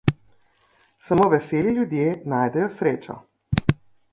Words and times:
Samo 1.09 1.27
veseli 1.33 1.73
ljudje 1.75 2.07
najdejo 2.35 2.71
srečo. 2.81 3.19